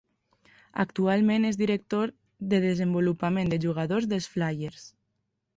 [0.83, 2.15] Actualment és director
[2.55, 4.91] de desenvolupament de jugadors dels Flyers.